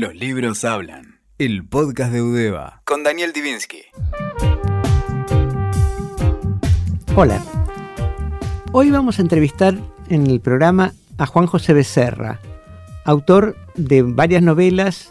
Los 0.00 0.14
libros 0.14 0.64
hablan. 0.64 1.18
El 1.38 1.66
podcast 1.66 2.12
de 2.12 2.22
Udeva. 2.22 2.82
Con 2.84 3.02
Daniel 3.02 3.32
Divinsky. 3.32 3.80
Hola. 7.16 7.42
Hoy 8.70 8.92
vamos 8.92 9.18
a 9.18 9.22
entrevistar 9.22 9.74
en 10.08 10.28
el 10.28 10.38
programa 10.40 10.92
a 11.16 11.26
Juan 11.26 11.46
José 11.46 11.72
Becerra, 11.72 12.38
autor 13.04 13.56
de 13.74 14.02
varias 14.02 14.40
novelas, 14.40 15.08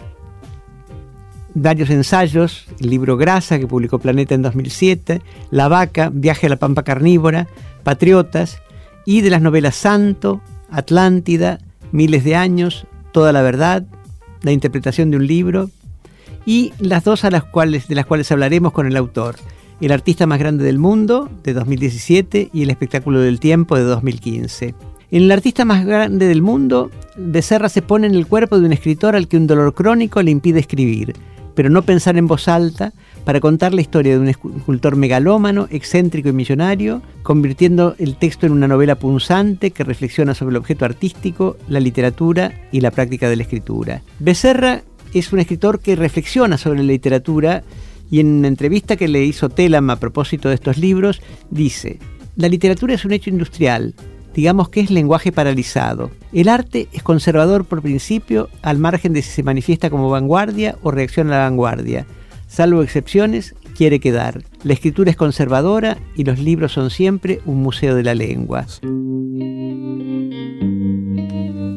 varios 1.53 1.89
ensayos, 1.89 2.65
el 2.79 2.89
libro 2.89 3.17
Grasa 3.17 3.59
que 3.59 3.67
publicó 3.67 3.99
Planeta 3.99 4.35
en 4.35 4.41
2007, 4.41 5.21
La 5.51 5.67
Vaca, 5.67 6.11
Viaje 6.13 6.47
a 6.47 6.51
la 6.51 6.55
Pampa 6.55 6.83
Carnívora, 6.83 7.49
Patriotas, 7.83 8.61
y 9.05 9.19
de 9.19 9.31
las 9.31 9.41
novelas 9.41 9.75
Santo, 9.75 10.41
Atlántida, 10.71 11.59
Miles 11.91 12.23
de 12.23 12.37
Años, 12.37 12.87
Toda 13.11 13.33
la 13.33 13.41
Verdad, 13.41 13.85
La 14.41 14.51
Interpretación 14.51 15.11
de 15.11 15.17
un 15.17 15.27
Libro, 15.27 15.69
y 16.45 16.71
las 16.79 17.03
dos 17.03 17.25
a 17.25 17.31
las 17.31 17.43
cuales, 17.43 17.87
de 17.87 17.95
las 17.95 18.05
cuales 18.05 18.31
hablaremos 18.31 18.71
con 18.71 18.87
el 18.87 18.95
autor, 18.95 19.35
El 19.81 19.91
Artista 19.91 20.25
Más 20.25 20.39
Grande 20.39 20.63
del 20.63 20.79
Mundo, 20.79 21.29
de 21.43 21.53
2017, 21.53 22.49
y 22.53 22.63
El 22.63 22.69
Espectáculo 22.69 23.19
del 23.19 23.39
Tiempo, 23.39 23.75
de 23.75 23.83
2015. 23.83 24.75
En 25.11 25.23
El 25.23 25.31
Artista 25.31 25.65
Más 25.65 25.85
Grande 25.85 26.27
del 26.27 26.41
Mundo, 26.41 26.89
Becerra 27.17 27.69
se 27.69 27.81
pone 27.81 28.07
en 28.07 28.15
el 28.15 28.27
cuerpo 28.27 28.59
de 28.59 28.65
un 28.65 28.73
escritor 28.73 29.15
al 29.15 29.27
que 29.27 29.37
un 29.37 29.47
dolor 29.47 29.73
crónico 29.73 30.21
le 30.21 30.31
impide 30.31 30.59
escribir, 30.59 31.15
pero 31.53 31.69
no 31.69 31.81
pensar 31.81 32.17
en 32.17 32.27
voz 32.27 32.47
alta, 32.47 32.93
para 33.27 33.41
contar 33.41 33.73
la 33.73 33.81
historia 33.81 34.13
de 34.13 34.19
un 34.19 34.29
escultor 34.29 34.95
megalómano, 34.95 35.67
excéntrico 35.69 36.29
y 36.29 36.31
millonario, 36.31 37.01
convirtiendo 37.23 37.93
el 37.99 38.15
texto 38.15 38.45
en 38.45 38.53
una 38.53 38.69
novela 38.69 38.95
punzante 38.95 39.71
que 39.71 39.83
reflexiona 39.83 40.33
sobre 40.33 40.51
el 40.51 40.55
objeto 40.55 40.85
artístico, 40.85 41.57
la 41.67 41.81
literatura 41.81 42.53
y 42.71 42.79
la 42.79 42.89
práctica 42.89 43.29
de 43.29 43.35
la 43.35 43.43
escritura. 43.43 44.01
Becerra 44.19 44.83
es 45.13 45.33
un 45.33 45.39
escritor 45.39 45.81
que 45.81 45.97
reflexiona 45.97 46.57
sobre 46.57 46.79
la 46.79 46.85
literatura 46.85 47.63
y 48.09 48.21
en 48.21 48.27
una 48.27 48.47
entrevista 48.47 48.95
que 48.95 49.09
le 49.09 49.25
hizo 49.25 49.49
Telam 49.49 49.89
a 49.89 49.97
propósito 49.97 50.47
de 50.47 50.55
estos 50.55 50.77
libros, 50.77 51.21
dice, 51.49 51.99
la 52.37 52.47
literatura 52.47 52.93
es 52.93 53.03
un 53.03 53.11
hecho 53.11 53.29
industrial, 53.29 53.93
digamos 54.33 54.69
que 54.69 54.79
es 54.79 54.89
lenguaje 54.89 55.33
paralizado. 55.33 56.11
El 56.31 56.47
arte 56.47 56.87
es 56.93 57.03
conservador 57.03 57.65
por 57.65 57.81
principio, 57.81 58.47
al 58.61 58.77
margen 58.77 59.11
de 59.11 59.21
si 59.21 59.31
se 59.31 59.43
manifiesta 59.43 59.89
como 59.89 60.09
vanguardia 60.09 60.77
o 60.81 60.91
reacciona 60.91 61.35
a 61.35 61.39
la 61.39 61.49
vanguardia. 61.49 62.07
Salvo 62.47 62.81
excepciones, 62.81 63.55
quiere 63.75 63.99
quedar. 63.99 64.41
La 64.63 64.73
escritura 64.73 65.11
es 65.11 65.17
conservadora 65.17 65.97
y 66.15 66.23
los 66.23 66.39
libros 66.39 66.71
son 66.71 66.89
siempre 66.89 67.41
un 67.45 67.61
museo 67.61 67.93
de 67.93 68.03
la 68.03 68.15
lengua. 68.15 68.65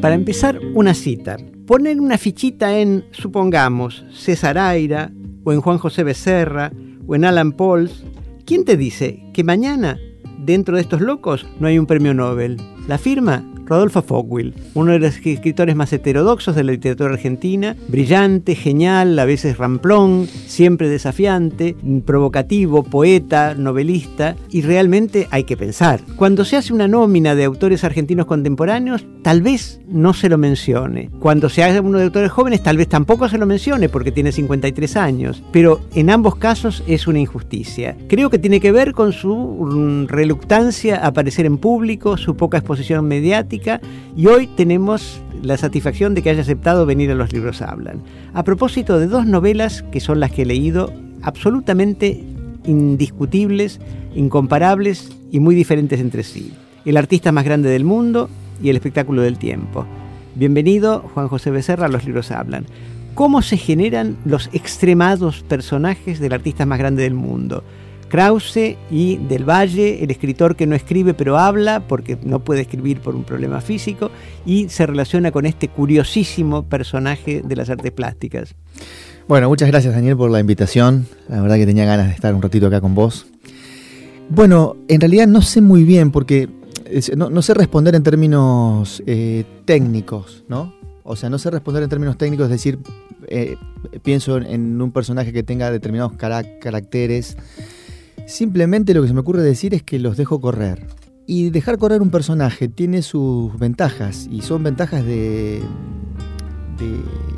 Para 0.01 0.15
empezar, 0.15 0.59
una 0.73 0.95
cita. 0.95 1.37
Poner 1.67 2.01
una 2.01 2.17
fichita 2.17 2.79
en, 2.79 3.05
supongamos, 3.11 4.05
César 4.13 4.57
Aira, 4.57 5.13
o 5.45 5.53
en 5.53 5.61
Juan 5.61 5.79
José 5.79 6.05
Becerra, 6.05 6.73
o 7.07 7.15
en 7.15 7.25
Alan 7.25 7.53
Pauls. 7.53 8.05
¿Quién 8.47 8.65
te 8.65 8.77
dice 8.77 9.23
que 9.35 9.45
mañana, 9.45 9.99
dentro 10.39 10.77
de 10.77 10.83
estos 10.83 11.01
locos, 11.01 11.47
no 11.59 11.67
hay 11.67 11.79
un 11.79 11.87
premio 11.87 12.15
Nobel? 12.15 12.57
La 12.89 12.97
firma 12.97 13.45
Rodolfo 13.71 14.03
Fogwill, 14.03 14.53
uno 14.75 14.91
de 14.91 14.99
los 14.99 15.17
escritores 15.25 15.77
más 15.77 15.93
heterodoxos 15.93 16.57
de 16.57 16.65
la 16.65 16.73
literatura 16.73 17.13
argentina, 17.13 17.77
brillante, 17.87 18.57
genial, 18.57 19.17
a 19.17 19.25
veces 19.25 19.59
ramplón, 19.59 20.27
siempre 20.27 20.89
desafiante, 20.89 21.77
provocativo, 22.05 22.83
poeta, 22.83 23.55
novelista, 23.55 24.35
y 24.51 24.63
realmente 24.63 25.29
hay 25.31 25.45
que 25.45 25.57
pensar. 25.57 26.01
Cuando 26.17 26.45
se 26.45 26.57
hace 26.57 26.73
una 26.73 26.89
nómina 26.89 27.37
de 27.37 27.45
autores 27.45 27.85
argentinos 27.85 28.27
contemporáneos, 28.27 29.07
tal 29.23 29.41
vez 29.41 29.81
no 29.87 30.15
se 30.15 30.29
lo 30.29 30.37
mencione. 30.37 31.09
Cuando 31.21 31.49
se 31.49 31.63
hace 31.63 31.79
uno 31.79 31.99
de 31.99 32.05
autores 32.05 32.33
jóvenes, 32.33 32.65
tal 32.65 32.77
vez 32.77 32.89
tampoco 32.89 33.29
se 33.29 33.39
lo 33.39 33.47
mencione 33.47 33.89
porque 33.89 34.11
tiene 34.11 34.33
53 34.33 34.97
años, 34.97 35.45
pero 35.53 35.81
en 35.95 36.11
ambos 36.11 36.35
casos 36.35 36.83
es 36.89 37.07
una 37.07 37.21
injusticia. 37.21 37.97
Creo 38.09 38.31
que 38.31 38.41
tiene 38.41 38.59
que 38.59 38.73
ver 38.73 38.95
con 38.95 39.13
su 39.13 39.37
mm, 39.37 40.09
reluctancia 40.09 40.97
a 40.97 41.07
aparecer 41.07 41.47
en 41.47 41.59
público, 41.59 42.17
su 42.17 42.37
poca 42.37 42.59
exposición 42.59 43.05
mediática, 43.05 43.60
y 44.17 44.27
hoy 44.27 44.47
tenemos 44.47 45.21
la 45.43 45.57
satisfacción 45.57 46.15
de 46.15 46.23
que 46.23 46.31
haya 46.31 46.43
aceptado 46.43 46.87
venir 46.87 47.11
a 47.11 47.15
Los 47.15 47.33
Libros 47.33 47.63
Hablan. 47.63 48.03
A 48.33 48.45
propósito 48.45 48.99
de 48.99 49.07
dos 49.07 49.27
novelas 49.27 49.83
que 49.93 50.01
son 50.01 50.21
las 50.21 50.31
que 50.31 50.43
he 50.43 50.47
leído, 50.47 50.93
absolutamente 51.23 52.23
indiscutibles, 52.65 53.81
incomparables 54.15 55.11
y 55.31 55.41
muy 55.41 55.55
diferentes 55.55 56.01
entre 56.01 56.23
sí. 56.23 56.53
El 56.85 56.97
artista 56.97 57.33
más 57.33 57.45
grande 57.45 57.71
del 57.71 57.85
mundo 57.85 58.29
y 58.63 58.71
el 58.71 58.77
espectáculo 58.77 59.23
del 59.23 59.39
tiempo. 59.39 59.87
Bienvenido, 60.35 61.01
Juan 61.15 61.29
José 61.29 61.51
Becerra, 61.51 61.87
a 61.87 61.89
Los 61.89 62.05
Libros 62.05 62.31
Hablan. 62.31 62.67
¿Cómo 63.15 63.43
se 63.43 63.57
generan 63.57 64.17
los 64.25 64.49
extremados 64.53 65.43
personajes 65.43 66.21
del 66.21 66.33
artista 66.33 66.65
más 66.67 66.79
grande 66.79 67.03
del 67.03 67.15
mundo? 67.15 67.65
Krause 68.11 68.77
y 68.91 69.17
Del 69.17 69.49
Valle, 69.49 70.05
el 70.05 70.11
escritor 70.11 70.57
que 70.57 70.67
no 70.67 70.75
escribe 70.75 71.15
pero 71.15 71.39
habla 71.39 71.87
porque 71.87 72.19
no 72.23 72.41
puede 72.45 72.63
escribir 72.63 73.01
por 73.01 73.15
un 73.15 73.25
problema 73.25 73.63
físico 73.63 74.11
y 74.45 74.69
se 74.69 74.85
relaciona 74.85 75.31
con 75.31 75.47
este 75.47 75.69
curiosísimo 75.69 76.65
personaje 76.65 77.41
de 77.43 77.57
las 77.57 77.71
artes 77.71 77.93
plásticas. 77.93 78.55
Bueno, 79.29 79.49
muchas 79.49 79.69
gracias 79.69 79.95
Daniel 79.95 80.17
por 80.17 80.31
la 80.31 80.41
invitación. 80.41 81.07
La 81.29 81.41
verdad 81.41 81.57
que 81.57 81.67
tenía 81.67 81.87
ganas 81.87 82.09
de 82.09 82.13
estar 82.13 82.35
un 82.35 82.43
ratito 82.43 82.67
acá 82.67 82.81
con 82.81 82.95
vos. 82.95 83.27
Bueno, 84.29 84.77
en 84.89 85.01
realidad 85.01 85.27
no 85.27 85.41
sé 85.41 85.61
muy 85.61 85.85
bien 85.85 86.11
porque 86.11 86.49
no, 87.17 87.43
sé 87.43 87.55
responder 87.55 87.95
en 87.95 88.03
términos 88.03 89.03
eh, 89.07 89.45
técnicos, 89.65 90.45
¿no? 90.49 90.75
O 91.05 91.17
sea, 91.17 91.31
no 91.31 91.39
sé 91.39 91.51
responder 91.51 91.83
en 91.83 91.89
términos 91.89 92.19
técnicos, 92.19 92.45
es 92.45 92.51
decir, 92.51 92.79
eh, 93.29 93.57
pienso 94.03 94.37
en 94.39 94.81
un 94.81 94.93
personaje 94.93 95.33
que 95.33 95.43
tenga 95.43 95.71
determinados 95.71 96.13
caracteres 96.15 97.37
Simplemente 98.31 98.95
lo 98.95 99.03
que 99.03 99.09
se 99.09 99.15
me 99.15 99.21
ocurre 99.21 99.43
decir 99.43 99.75
es 99.75 99.83
que 99.83 99.99
los 99.99 100.17
dejo 100.17 100.41
correr. 100.41 100.87
Y 101.27 101.51
dejar 101.51 101.79
correr 101.79 102.01
un 102.01 102.11
personaje 102.11 102.69
tiene 102.69 103.03
sus 103.03 103.59
ventajas, 103.59 104.29
y 104.31 104.43
son 104.43 104.63
ventajas 104.63 105.05
de, 105.05 105.61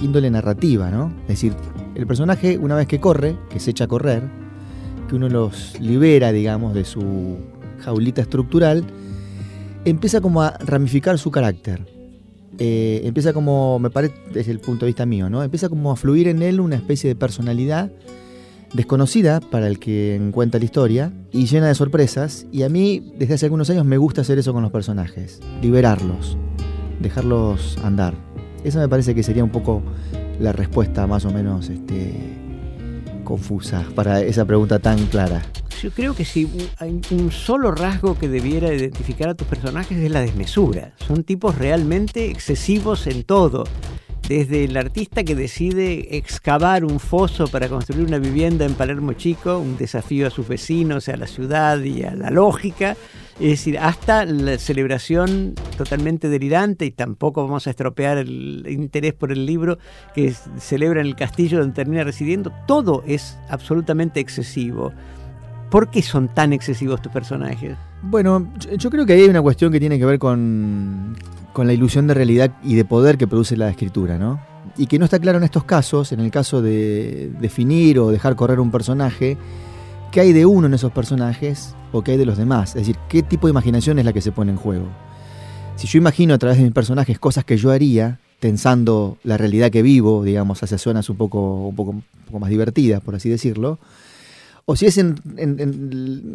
índole 0.02 0.31
narrativa, 0.31 0.91
¿no? 0.91 1.10
Es 1.22 1.28
decir, 1.28 1.54
el 1.94 2.06
personaje, 2.06 2.58
una 2.58 2.76
vez 2.76 2.86
que 2.86 3.00
corre, 3.00 3.36
que 3.48 3.58
se 3.58 3.70
echa 3.70 3.84
a 3.84 3.88
correr, 3.88 4.22
que 5.08 5.14
uno 5.14 5.31
los 5.31 5.81
libera, 5.81 6.31
digamos, 6.31 6.75
de 6.75 6.84
su 6.84 7.38
jaulita 7.81 8.20
estructural, 8.20 8.84
empieza 9.86 10.20
como 10.20 10.42
a 10.42 10.58
ramificar 10.58 11.19
su 11.19 11.31
carácter. 11.31 11.86
Eh, 12.58 13.00
empieza 13.04 13.32
como, 13.32 13.78
me 13.78 13.88
parece, 13.88 14.14
desde 14.31 14.52
el 14.52 14.60
punto 14.60 14.84
de 14.84 14.91
vista 14.91 15.06
mío, 15.06 15.31
¿no? 15.31 15.42
Empieza 15.42 15.70
como 15.70 15.91
a 15.91 15.97
fluir 15.97 16.28
en 16.28 16.42
él 16.42 16.60
una 16.60 16.76
especie 16.76 17.08
de 17.08 17.16
personalidad 17.16 17.91
desconocida 18.72 19.40
para 19.40 19.66
el 19.66 19.78
que 19.78 20.14
encuentra 20.14 20.58
la 20.58 20.64
historia 20.64 21.12
y 21.30 21.46
llena 21.46 21.68
de 21.68 21.74
sorpresas. 21.74 22.46
Y 22.52 22.62
a 22.62 22.68
mí, 22.68 23.12
desde 23.16 23.34
hace 23.34 23.46
algunos 23.46 23.70
años, 23.70 23.84
me 23.84 23.98
gusta 23.98 24.22
hacer 24.22 24.38
eso 24.38 24.52
con 24.52 24.62
los 24.62 24.72
personajes, 24.72 25.40
liberarlos, 25.60 26.36
dejarlos 27.00 27.78
andar. 27.82 28.14
Esa 28.64 28.78
me 28.78 28.88
parece 28.88 29.14
que 29.14 29.22
sería 29.22 29.44
un 29.44 29.50
poco 29.50 29.82
la 30.40 30.52
respuesta 30.52 31.06
más 31.06 31.24
o 31.24 31.30
menos 31.30 31.68
este, 31.68 32.14
confusa 33.24 33.84
para 33.94 34.20
esa 34.20 34.44
pregunta 34.44 34.78
tan 34.78 34.98
clara. 35.06 35.42
Yo 35.82 35.90
creo 35.90 36.14
que 36.14 36.24
si 36.24 36.48
hay 36.78 37.00
un 37.10 37.32
solo 37.32 37.72
rasgo 37.72 38.16
que 38.16 38.28
debiera 38.28 38.72
identificar 38.72 39.30
a 39.30 39.34
tus 39.34 39.48
personajes 39.48 39.98
es 39.98 40.10
la 40.12 40.20
desmesura. 40.20 40.94
Son 41.08 41.24
tipos 41.24 41.58
realmente 41.58 42.30
excesivos 42.30 43.08
en 43.08 43.24
todo 43.24 43.64
desde 44.28 44.64
el 44.64 44.76
artista 44.76 45.24
que 45.24 45.34
decide 45.34 46.16
excavar 46.16 46.84
un 46.84 47.00
foso 47.00 47.48
para 47.48 47.68
construir 47.68 48.06
una 48.06 48.18
vivienda 48.18 48.64
en 48.64 48.74
Palermo 48.74 49.12
Chico, 49.14 49.58
un 49.58 49.76
desafío 49.76 50.26
a 50.26 50.30
sus 50.30 50.48
vecinos, 50.48 51.08
a 51.08 51.16
la 51.16 51.26
ciudad 51.26 51.80
y 51.82 52.04
a 52.04 52.14
la 52.14 52.30
lógica, 52.30 52.96
es 53.40 53.50
decir, 53.50 53.78
hasta 53.78 54.24
la 54.24 54.58
celebración 54.58 55.54
totalmente 55.76 56.28
delirante, 56.28 56.84
y 56.84 56.90
tampoco 56.92 57.42
vamos 57.42 57.66
a 57.66 57.70
estropear 57.70 58.18
el 58.18 58.66
interés 58.68 59.14
por 59.14 59.32
el 59.32 59.44
libro 59.46 59.78
que 60.14 60.32
celebra 60.58 61.00
en 61.00 61.06
el 61.06 61.16
castillo 61.16 61.58
donde 61.58 61.75
termina 61.75 62.04
residiendo, 62.04 62.52
todo 62.66 63.02
es 63.06 63.36
absolutamente 63.48 64.20
excesivo. 64.20 64.92
¿Por 65.72 65.88
qué 65.88 66.02
son 66.02 66.28
tan 66.28 66.52
excesivos 66.52 67.00
tus 67.00 67.10
personajes? 67.10 67.78
Bueno, 68.02 68.46
yo 68.76 68.90
creo 68.90 69.06
que 69.06 69.14
hay 69.14 69.24
una 69.24 69.40
cuestión 69.40 69.72
que 69.72 69.80
tiene 69.80 69.98
que 69.98 70.04
ver 70.04 70.19
con, 70.19 71.16
con 71.54 71.66
la 71.66 71.72
ilusión 71.72 72.06
de 72.06 72.12
realidad 72.12 72.52
y 72.62 72.74
de 72.74 72.84
poder 72.84 73.16
que 73.16 73.26
produce 73.26 73.56
la 73.56 73.70
escritura, 73.70 74.19
¿no? 74.19 74.38
Y 74.76 74.86
que 74.86 74.98
no 74.98 75.06
está 75.06 75.19
claro 75.19 75.38
en 75.38 75.44
estos 75.44 75.64
casos, 75.64 76.12
en 76.12 76.20
el 76.20 76.30
caso 76.30 76.60
de 76.60 77.32
definir 77.40 77.98
o 78.00 78.10
dejar 78.10 78.36
correr 78.36 78.60
un 78.60 78.70
personaje, 78.70 79.38
qué 80.10 80.20
hay 80.20 80.34
de 80.34 80.44
uno 80.44 80.66
en 80.66 80.74
esos 80.74 80.92
personajes 80.92 81.75
o 81.90 82.02
qué 82.04 82.12
hay 82.12 82.18
de 82.18 82.26
los 82.26 82.36
demás. 82.36 82.76
Es 82.76 82.82
decir, 82.82 82.98
qué 83.08 83.22
tipo 83.22 83.46
de 83.46 83.52
imaginación 83.52 83.98
es 83.98 84.04
la 84.04 84.12
que 84.12 84.20
se 84.20 84.30
pone 84.30 84.52
en 84.52 84.58
juego. 84.58 84.88
Si 85.76 85.86
yo 85.86 85.96
imagino 85.96 86.34
a 86.34 86.38
través 86.38 86.58
de 86.58 86.64
mis 86.64 86.75
personajes 86.75 87.18
cosas 87.18 87.46
que 87.46 87.56
yo 87.56 87.70
haría, 87.70 88.18
tensando 88.40 89.16
la 89.25 89.38
realidad 89.38 89.70
que 89.70 89.80
vivo, 89.80 90.22
digamos, 90.22 90.62
hacia 90.62 90.76
zonas 90.76 91.08
un 91.08 91.16
poco, 91.16 91.68
un 91.68 91.75
poco, 91.75 91.92
un 91.92 92.04
poco 92.26 92.40
más 92.40 92.50
divertidas, 92.50 93.00
por 93.00 93.14
así 93.14 93.30
decirlo, 93.30 93.78
o 94.64 94.76
si 94.76 94.87
es 94.87 94.99
en, 94.99 95.17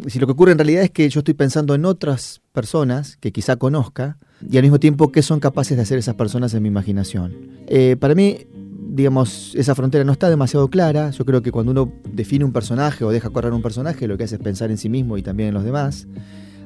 lo 0.02 0.26
que 0.26 0.32
ocurre 0.32 0.52
en 0.52 0.58
realidad 0.58 0.82
es 0.82 0.90
que 0.90 1.08
yo 1.08 1.20
estoy 1.20 1.34
pensando 1.34 1.74
en 1.74 1.84
otras 1.84 2.42
personas 2.52 3.16
que 3.16 3.32
quizá 3.32 3.56
conozca 3.56 4.18
y 4.48 4.56
al 4.58 4.62
mismo 4.62 4.78
tiempo 4.78 5.10
qué 5.10 5.22
son 5.22 5.40
capaces 5.40 5.76
de 5.76 5.82
hacer 5.82 5.98
esas 5.98 6.14
personas 6.14 6.52
en 6.54 6.62
mi 6.62 6.68
imaginación. 6.68 7.34
Eh, 7.66 7.96
para 7.98 8.14
mí, 8.14 8.46
digamos, 8.90 9.54
esa 9.54 9.74
frontera 9.74 10.04
no 10.04 10.12
está 10.12 10.28
demasiado 10.28 10.68
clara. 10.68 11.10
Yo 11.10 11.24
creo 11.24 11.42
que 11.42 11.50
cuando 11.50 11.72
uno 11.72 11.92
define 12.12 12.44
un 12.44 12.52
personaje 12.52 13.04
o 13.04 13.10
deja 13.10 13.30
correr 13.30 13.52
un 13.52 13.62
personaje, 13.62 14.06
lo 14.06 14.18
que 14.18 14.24
hace 14.24 14.36
es 14.36 14.42
pensar 14.42 14.70
en 14.70 14.76
sí 14.76 14.88
mismo 14.88 15.16
y 15.16 15.22
también 15.22 15.48
en 15.48 15.54
los 15.54 15.64
demás. 15.64 16.06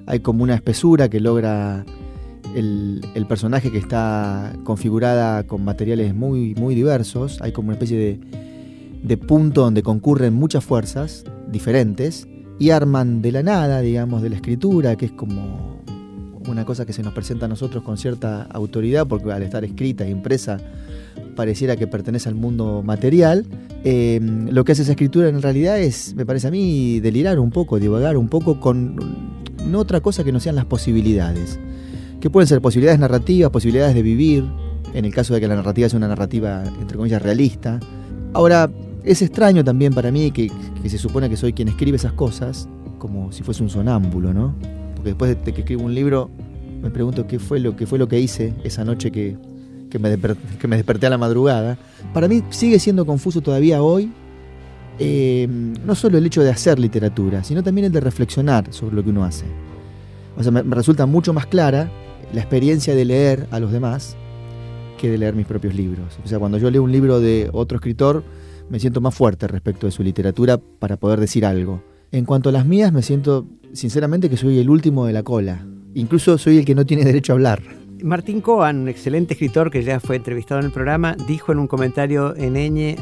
Hay 0.07 0.21
como 0.21 0.43
una 0.43 0.55
espesura 0.55 1.09
que 1.09 1.21
logra 1.21 1.85
el, 2.57 3.27
personaje 3.29 3.71
que 3.71 3.79
está 3.79 4.53
configurada 4.65 5.45
con 5.45 5.65
materiales 5.65 6.15
muy, 6.15 6.55
muy 6.57 6.75
diversos. 6.75 7.41
Hay 7.41 7.53
como 7.53 7.69
una 7.69 7.75
especie 7.75 7.97
de, 7.99 8.21
de 9.03 9.17
punto 9.17 9.63
donde 9.63 9.83
concurren 9.83 10.35
muchas 10.35 10.65
fuerzas 10.65 11.25
diferentes 11.53 12.27
y 12.59 12.71
arman 12.71 13.23
de 13.23 13.33
la 13.33 13.43
nada, 13.43 13.81
digamos, 13.81 14.23
de 14.23 14.31
la 14.31 14.37
escritura, 14.37 14.97
que 14.97 15.07
es 15.07 15.13
como 15.13 15.83
una 16.49 16.65
cosa 16.65 16.85
que 16.87 16.93
se 16.93 17.03
nos 17.03 17.13
presenta 17.13 17.47
a 17.47 17.49
nosotros 17.49 17.83
con 17.85 17.97
cierta 17.97 18.43
autoridad, 18.45 19.07
porque 19.07 19.33
al 19.33 19.43
estar 19.43 19.65
escrita 19.65 20.05
e 20.05 20.11
impresa 20.11 20.59
pareciera 21.37 21.77
que 21.77 21.87
pertenece 21.87 22.29
al 22.29 22.35
mundo 22.35 22.83
material. 22.85 23.47
Em, 23.85 24.49
lo 24.51 24.65
que 24.65 24.73
hace 24.73 24.83
esa 24.83 24.93
escritura 24.93 25.29
en 25.29 25.41
realidad 25.41 25.79
es, 25.79 26.15
me 26.15 26.27
parece 26.27 26.49
a 26.49 26.51
mí, 26.51 27.01
delirar 27.01 27.39
un 27.39 27.51
poco, 27.51 27.79
divagar 27.79 28.17
un 28.17 28.29
poco 28.29 28.61
con 28.61 28.97
no 29.67 29.79
otra 29.79 30.01
cosa 30.01 30.25
que 30.25 30.33
no 30.33 30.41
sean 30.41 30.57
las 30.57 30.67
posibilidades. 30.67 31.59
Que 32.21 32.31
pueden 32.31 32.47
ser 32.47 32.61
posibilidades 32.61 33.01
narrativas, 33.01 33.51
posibilidades 33.51 33.95
de 33.95 34.03
vivir, 34.03 34.45
en 34.95 35.05
el 35.05 35.15
caso 35.15 35.35
de 35.35 35.41
que 35.41 35.49
la 35.49 35.57
narrativa 35.57 35.89
sea 35.89 35.97
una 35.97 36.09
narrativa, 36.09 36.65
entre 36.81 36.97
comillas, 36.97 37.23
realista. 37.23 37.81
Ahora, 38.35 38.71
es 39.05 39.23
extraño 39.23 39.65
también 39.65 39.93
para 39.93 40.11
mí 40.11 40.31
que, 40.31 40.51
que 40.83 40.89
se 40.89 40.99
supone 40.99 41.29
que 41.29 41.37
soy 41.37 41.53
quien 41.53 41.69
escribe 41.69 41.97
esas 41.97 42.13
cosas, 42.13 42.69
como 42.99 43.33
si 43.33 43.43
fuese 43.43 43.63
un 43.63 43.71
sonámbulo, 43.71 44.33
¿no? 44.33 44.55
Porque 44.95 45.11
después 45.11 45.45
de 45.45 45.53
que 45.53 45.61
escribo 45.63 45.83
un 45.83 45.95
libro, 45.95 46.31
me 46.81 46.91
pregunto 46.91 47.27
qué 47.27 47.39
fue 47.39 47.61
lo, 47.61 47.77
qué 47.77 47.87
fue 47.87 47.99
lo 47.99 48.09
que 48.09 48.21
hice 48.21 48.55
esa 48.65 48.85
noche 48.85 49.11
que, 49.11 49.37
que 49.91 49.99
me, 49.99 50.09
desperté, 50.77 51.07
a 51.07 51.11
la 51.11 51.19
madrugada, 51.19 51.79
para 52.15 52.29
mí 52.29 52.43
sigue 52.51 52.79
siendo 52.79 53.05
confuso 53.05 53.41
todavía 53.41 53.83
hoy 53.83 54.11
eh, 54.99 55.47
no 55.49 55.95
solo 55.95 56.19
el 56.19 56.27
hecho 56.27 56.43
de 56.43 56.51
hacer 56.51 56.79
literatura, 56.79 57.45
sino 57.45 57.63
también 57.63 57.87
el 57.87 57.93
de 57.93 58.01
reflexionar 58.01 58.73
sobre 58.73 58.97
lo 58.97 59.05
que 59.05 59.11
uno 59.11 59.25
hace. 59.25 59.45
O 60.37 60.43
sea, 60.43 60.53
me, 60.53 60.63
resulta 60.63 61.07
mucho 61.07 61.33
más 61.33 61.47
clara 61.47 61.91
la 62.33 62.41
experiencia 62.41 62.95
de 62.95 63.05
leer 63.05 63.47
a 63.51 63.61
los 63.61 63.73
demás 63.73 64.17
que 64.99 65.11
de 65.11 65.19
leer 65.19 65.35
mis 65.35 65.47
propios 65.47 65.75
libros. 65.75 66.19
O 66.25 66.29
sea, 66.29 66.39
cuando 66.39 66.59
yo 66.59 66.71
leo 66.71 66.83
un 66.83 66.93
libro 66.93 67.21
de 67.21 67.51
otro 67.53 67.77
escritor, 67.77 68.23
me 68.69 68.81
siento 68.81 69.01
más 69.01 69.15
fuerte 69.15 69.47
respecto 69.47 69.87
de 69.87 69.93
su 69.93 70.03
literatura 70.03 70.59
para 70.59 70.97
poder 70.97 71.21
decir 71.21 71.45
algo. 71.45 71.83
En 72.11 72.25
cuanto 72.25 72.51
a 72.51 72.53
las 72.53 72.67
mías, 72.67 72.93
me 72.93 73.03
siento 73.03 73.47
sinceramente 73.73 74.29
que 74.29 74.37
soy 74.37 74.59
el 74.59 74.69
último 74.69 75.07
de 75.07 75.13
la 75.13 75.23
cola. 75.23 75.67
Incluso 75.95 76.39
soy 76.39 76.59
el 76.59 76.65
que 76.65 76.75
no 76.75 76.85
tiene 76.85 77.05
derecho 77.05 77.33
a 77.33 77.37
hablar. 77.37 77.63
Martín 78.03 78.41
Coan, 78.41 78.81
un 78.81 78.89
excelente 78.89 79.35
escritor 79.35 79.71
que 79.71 79.83
ya 79.83 80.01
fue 80.01 80.17
entrevistado 80.17 80.61
en 80.61 80.67
el 80.67 80.73
programa, 80.73 81.17
dijo 81.29 81.53
en 81.53 81.59
un 81.59 81.69
comentario 81.69 82.35
en 82.37 82.57
Eñe 82.57 82.97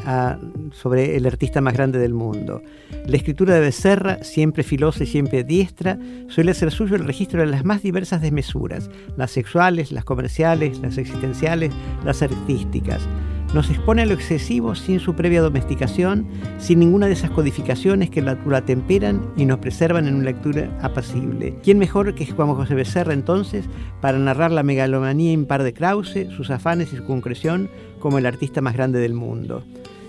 sobre 0.73 1.17
el 1.17 1.27
artista 1.27 1.61
más 1.61 1.75
grande 1.75 1.99
del 1.99 2.12
mundo. 2.12 2.62
La 3.07 3.17
escritura 3.17 3.55
de 3.55 3.61
Becerra, 3.61 4.23
siempre 4.23 4.62
filosa 4.62 5.05
y 5.05 5.07
siempre 5.07 5.43
diestra, 5.43 5.99
suele 6.29 6.53
ser 6.55 6.71
suyo 6.71 6.97
el 6.97 7.07
registro 7.07 7.41
de 7.41 7.47
las 7.47 7.65
más 7.65 7.83
diversas 7.83 8.21
desmesuras, 8.21 8.91
las 9.17 9.31
sexuales, 9.31 9.91
las 9.91 10.05
comerciales, 10.05 10.79
las 10.81 10.99
existenciales, 10.99 11.73
las 12.05 12.23
artísticas 12.23 13.09
nos 13.55 13.69
expone 13.69 14.02
a 14.02 14.06
lo 14.06 14.14
excesivo 14.14 14.75
sin 14.75 15.00
su 15.00 15.14
previa 15.14 15.43
domesticación, 15.43 16.26
sin 16.58 16.79
ninguna 16.79 17.06
de 17.06 17.14
esas 17.14 17.31
codificaciones 17.31 18.08
que 18.08 18.23
la, 18.23 18.37
temperan 18.64 19.32
y 19.37 19.44
nos 19.44 19.58
preservan 19.58 20.06
en 20.06 20.14
una 20.14 20.25
lectura 20.26 20.70
apacible. 20.82 21.56
¿Quién 21.62 21.79
mejor 21.79 22.14
que 22.14 22.26
Juan 22.26 22.55
José 22.55 22.75
Becerra 22.75 23.12
entonces 23.12 23.64
para 24.00 24.19
narrar 24.19 24.52
la 24.52 24.62
megalomanía 24.62 25.32
impar 25.32 25.64
de 25.64 25.73
Krause, 25.73 26.29
sus 26.37 26.50
afanes 26.50 26.93
y 26.93 26.97
su 26.97 27.05
concreción 27.05 27.69
como 27.99 28.19
el 28.19 28.26
artista 28.26 28.61
más 28.61 28.75
grande 28.75 29.00
del 29.00 29.14
mundo? 29.14 29.64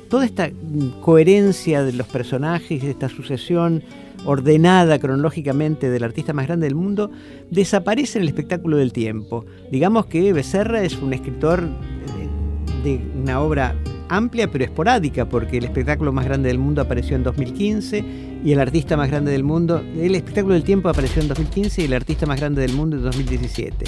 Toda 0.09 0.25
esta 0.25 0.51
coherencia 1.01 1.83
de 1.83 1.93
los 1.93 2.05
personajes, 2.07 2.83
esta 2.83 3.09
sucesión 3.09 3.81
ordenada 4.25 4.99
cronológicamente 4.99 5.89
del 5.89 6.03
artista 6.03 6.33
más 6.33 6.47
grande 6.47 6.67
del 6.67 6.75
mundo, 6.75 7.09
desaparece 7.49 8.19
en 8.19 8.23
el 8.23 8.27
espectáculo 8.27 8.77
del 8.77 8.93
tiempo. 8.93 9.45
Digamos 9.71 10.05
que 10.05 10.31
Becerra 10.33 10.83
es 10.83 10.97
un 10.97 11.13
escritor 11.13 11.67
de 12.83 12.99
una 13.15 13.41
obra 13.41 13.75
amplia 14.09 14.51
pero 14.51 14.65
esporádica, 14.65 15.27
porque 15.27 15.57
el 15.57 15.63
espectáculo 15.63 16.11
más 16.11 16.25
grande 16.25 16.49
del 16.49 16.57
mundo 16.57 16.81
apareció 16.81 17.15
en 17.15 17.23
2015 17.23 18.03
y 18.43 18.51
el 18.51 18.59
artista 18.59 18.97
más 18.97 19.09
grande 19.09 19.31
del 19.31 19.43
mundo, 19.43 19.79
el 19.79 20.15
espectáculo 20.15 20.53
del 20.55 20.63
tiempo 20.63 20.89
apareció 20.89 21.21
en 21.21 21.27
2015 21.27 21.83
y 21.83 21.85
el 21.85 21.93
artista 21.93 22.25
más 22.25 22.39
grande 22.39 22.61
del 22.61 22.73
mundo 22.73 22.97
en 22.97 23.03
2017. 23.03 23.85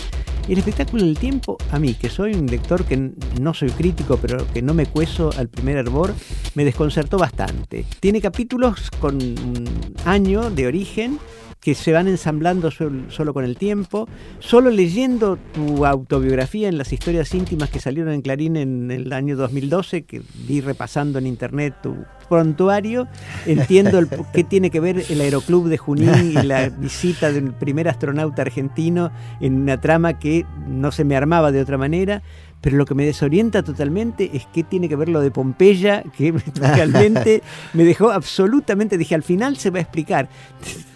Y 0.48 0.54
el 0.54 0.60
espectáculo 0.60 1.04
del 1.04 1.18
tiempo, 1.18 1.58
a 1.72 1.80
mí, 1.80 1.94
que 1.94 2.10
soy 2.10 2.34
un 2.34 2.48
lector 2.48 2.84
que 2.86 3.12
no 3.42 3.54
soy 3.54 3.70
crítico, 3.70 4.18
pero 4.22 4.46
que 4.54 4.62
no 4.62 4.74
me 4.74 4.86
cueso 4.86 5.32
al 5.38 5.48
primer 5.48 5.78
hervor, 5.78 6.14
me 6.56 6.66
desconcertó 6.66 7.18
bastante. 7.18 7.86
Tiene 8.00 8.22
capítulos 8.22 8.92
con 9.00 9.16
un 9.16 9.66
año 10.06 10.50
de 10.52 10.68
origen 10.68 11.18
que 11.64 11.76
se 11.76 11.94
van 11.94 12.10
ensamblando 12.10 12.70
solo 12.72 13.34
con 13.34 13.46
el 13.46 13.58
tiempo. 13.58 14.08
Solo 14.40 14.70
leyendo 14.70 15.38
tu 15.54 15.86
autobiografía 15.86 16.68
en 16.68 16.78
las 16.78 16.92
historias 16.92 17.34
íntimas 17.34 17.70
que 17.70 17.80
salieron 17.80 18.14
en 18.14 18.22
Clarín 18.22 18.58
en 18.58 18.92
el 18.92 19.14
año 19.14 19.38
2012, 19.38 20.04
que 20.04 20.22
vi 20.46 20.60
repasando 20.60 21.20
en 21.20 21.28
internet 21.28 21.74
tu 21.82 21.96
prontuario, 22.28 23.08
entiendo 23.46 23.98
el, 24.00 24.10
qué 24.34 24.44
tiene 24.44 24.70
que 24.72 24.82
ver 24.82 25.04
el 25.10 25.22
Aeroclub 25.22 25.70
de 25.70 25.78
Junín 25.78 26.32
y 26.32 26.44
la 26.44 26.68
visita 26.78 27.32
del 27.32 27.54
primer 27.54 27.88
astronauta 27.88 28.42
argentino 28.42 29.12
en 29.40 29.62
una 29.62 29.80
trama 29.80 30.20
que 30.20 30.46
no 30.68 30.92
se 30.92 31.06
me 31.06 31.16
armaba 31.16 31.52
de 31.54 31.62
otra 31.62 31.78
manera. 31.78 32.22
Pero 32.64 32.78
lo 32.78 32.86
que 32.86 32.96
me 32.96 33.06
desorienta 33.06 33.62
totalmente 33.62 34.32
es 34.34 34.48
qué 34.54 34.64
tiene 34.64 34.88
que 34.88 34.96
ver 34.96 35.10
lo 35.10 35.20
de 35.20 35.32
Pompeya, 35.32 36.02
que 36.16 36.32
realmente 36.56 37.44
me 37.74 37.84
dejó 37.84 38.10
absolutamente, 38.10 38.98
dije, 38.98 39.16
al 39.16 39.24
final 39.24 39.58
se 39.58 39.70
va 39.70 39.80
a 39.80 39.82
explicar 39.82 40.30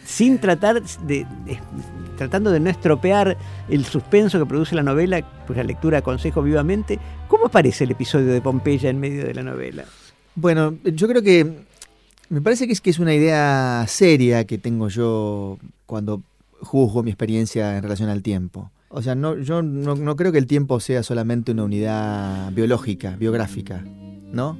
sin 0.05 0.39
tratar 0.39 0.81
de, 0.81 1.27
tratando 2.15 2.51
de 2.51 2.61
no 2.61 2.69
estropear 2.69 3.37
el 3.67 3.83
suspenso 3.83 4.39
que 4.39 4.45
produce 4.45 4.75
la 4.75 4.83
novela, 4.83 5.21
pues 5.45 5.57
la 5.57 5.63
lectura 5.63 5.97
aconsejo 5.97 6.41
vivamente. 6.41 6.99
¿Cómo 7.27 7.47
aparece 7.47 7.83
el 7.83 7.91
episodio 7.91 8.31
de 8.31 8.39
Pompeya 8.39 8.89
en 8.89 9.01
medio 9.01 9.25
de 9.25 9.33
la 9.33 9.43
novela? 9.43 9.83
Bueno, 10.35 10.75
yo 10.85 11.09
creo 11.09 11.21
que 11.21 11.65
me 12.29 12.41
parece 12.41 12.65
que 12.67 12.73
es 12.73 12.79
que 12.79 12.91
es 12.91 12.99
una 12.99 13.13
idea 13.13 13.83
seria 13.89 14.45
que 14.45 14.57
tengo 14.57 14.87
yo 14.87 15.57
cuando 15.85 16.21
juzgo 16.61 17.03
mi 17.03 17.11
experiencia 17.11 17.75
en 17.75 17.83
relación 17.83 18.07
al 18.07 18.23
tiempo. 18.23 18.71
O 18.89 19.01
sea, 19.01 19.15
no, 19.15 19.37
yo 19.37 19.61
no, 19.61 20.15
creo 20.15 20.31
que 20.31 20.37
el 20.37 20.47
tiempo 20.47 20.79
sea 20.79 21.03
solamente 21.03 21.51
una 21.51 21.65
unidad 21.65 22.51
biológica, 22.53 23.17
biográfica, 23.17 23.83
¿no? 24.31 24.57